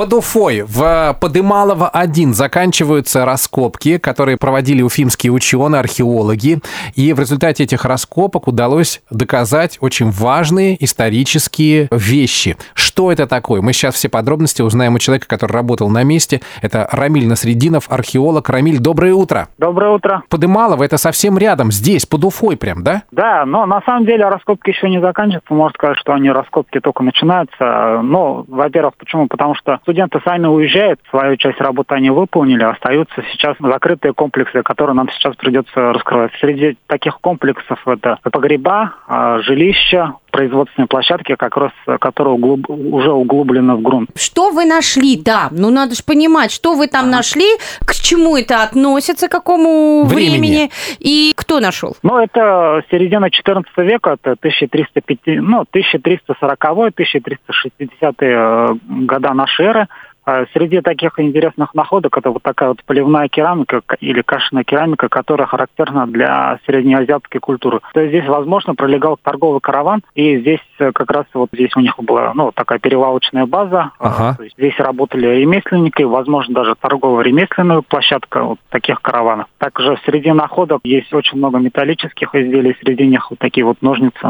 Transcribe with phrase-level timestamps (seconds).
[0.00, 6.60] Под Уфой в Подымалово-1 заканчиваются раскопки, которые проводили уфимские ученые, археологи.
[6.94, 12.56] И в результате этих раскопок удалось доказать очень важные исторические вещи.
[12.72, 13.60] Что это такое?
[13.60, 16.40] Мы сейчас все подробности узнаем у человека, который работал на месте.
[16.62, 18.48] Это Рамиль Насрединов, археолог.
[18.48, 19.48] Рамиль, доброе утро.
[19.58, 20.22] Доброе утро.
[20.30, 23.02] Подымалово– это совсем рядом, здесь, под Уфой прям, да?
[23.10, 25.52] Да, но на самом деле раскопки еще не заканчиваются.
[25.52, 28.00] Можно сказать, что они раскопки только начинаются.
[28.02, 29.26] Но, во-первых, почему?
[29.26, 34.94] Потому что студенты сами уезжают, свою часть работы они выполнили, остаются сейчас закрытые комплексы, которые
[34.94, 36.30] нам сейчас придется раскрывать.
[36.40, 43.76] Среди таких комплексов это погреба, а, жилища, производственные площадки, как раз которые углуб, уже углублены
[43.76, 44.10] в грунт.
[44.16, 45.16] Что вы нашли?
[45.16, 47.16] Да, ну надо же понимать, что вы там ага.
[47.16, 47.46] нашли,
[47.84, 51.96] к чему это относится, к какому времени, времени и кто нашел?
[52.02, 59.86] Ну, это середина 14 века, это 1305, ну, 1340-1360 э, года нашей эры.
[60.30, 65.48] А среди таких интересных находок это вот такая вот поливная керамика или кашиная керамика, которая
[65.48, 67.80] характерна для среднеазиатской культуры.
[67.92, 71.80] То есть здесь, возможно, пролегал торговый караван, и здесь э, как раз вот здесь у
[71.80, 73.90] них была ну, такая перевалочная база.
[73.98, 74.36] Ага.
[74.36, 79.48] То есть здесь работали ремесленники, возможно, даже торгово-ремесленная площадка вот таких караванов.
[79.58, 84.20] Также среди находок есть очень много металлических изделий, среди них вот такие вот ножницы.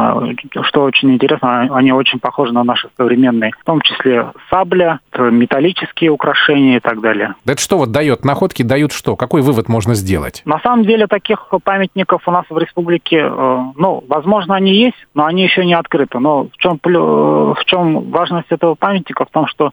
[0.63, 6.11] Что очень интересно, они очень похожи на наши современные, в том числе сабля, металлические металлические
[6.11, 7.35] украшения и так далее.
[7.45, 8.25] Да это что вот дает?
[8.25, 9.17] Находки дают что?
[9.17, 10.43] Какой вывод можно сделать?
[10.45, 15.25] На самом деле таких памятников у нас в республике, э, ну, возможно, они есть, но
[15.27, 16.19] они еще не открыты.
[16.19, 19.25] Но в чем, в чем важность этого памятника?
[19.25, 19.73] В том, что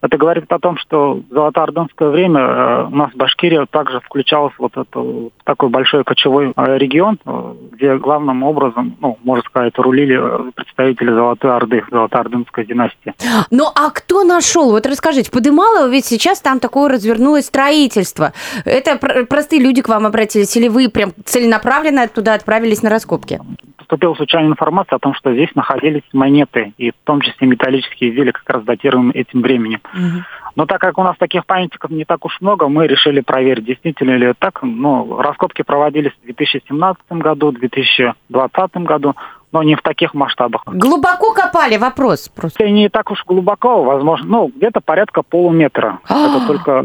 [0.00, 4.76] это говорит о том, что в золотоордынское время э, у нас Башкирия также включалась вот
[4.76, 10.20] это такой большой кочевой э, регион, э, где главным образом, ну, можно сказать, рулили
[10.52, 13.14] представители Золотой Орды, Золотоордынской династии.
[13.50, 14.70] Ну, а кто нашел?
[14.70, 18.32] Вот расскажите, Подымалово ведь сейчас там такое развернулось строительство.
[18.64, 23.40] Это простые люди к вам обратились, или вы прям целенаправленно туда отправились на раскопки?
[23.88, 28.32] Поступила случайная информация о том, что здесь находились монеты, и в том числе металлические изделия,
[28.32, 29.80] как раз датированы этим временем.
[29.94, 30.24] Угу.
[30.56, 34.16] Но так как у нас таких памятников не так уж много, мы решили проверить, действительно
[34.16, 34.62] ли это так.
[34.62, 39.14] Ну, раскопки проводились в 2017 году, в 2020 году,
[39.52, 40.62] но не в таких масштабах.
[40.66, 42.68] Глубоко копали, вопрос просто.
[42.68, 46.00] Не так уж глубоко, возможно, ну, где-то порядка полуметра.
[46.04, 46.82] Это только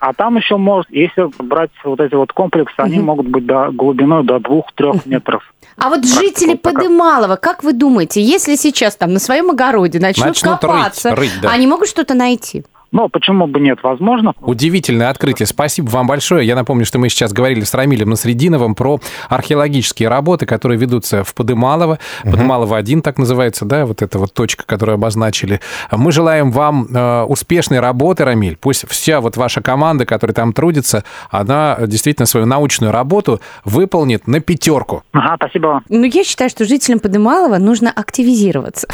[0.00, 4.24] а, там еще может, если брать вот эти вот комплексы, они могут быть до глубиной
[4.24, 5.42] до двух-трех метров.
[5.76, 10.58] А вот жители Подымалова, как вы думаете, если сейчас там на своем огороде начнут, начнут
[10.58, 11.50] копаться, рыть, рыть, да.
[11.50, 12.64] они могут что-то найти?
[12.92, 14.32] Но почему бы нет, возможно.
[14.40, 15.46] Удивительное открытие.
[15.46, 16.46] Спасибо вам большое.
[16.46, 21.34] Я напомню, что мы сейчас говорили с Рамилем Насрединовым про археологические работы, которые ведутся в
[21.34, 21.98] Подымалово.
[22.24, 22.32] Угу.
[22.32, 25.60] Подымалово-1 так называется, да, вот эта вот точка, которую обозначили.
[25.90, 28.56] Мы желаем вам э, успешной работы, Рамиль.
[28.56, 34.40] Пусть вся вот ваша команда, которая там трудится, она действительно свою научную работу выполнит на
[34.40, 35.02] пятерку.
[35.12, 35.82] Ага, спасибо.
[35.88, 38.88] Ну, я считаю, что жителям Подымалова нужно активизироваться.